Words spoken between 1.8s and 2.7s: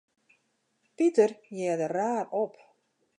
raar op.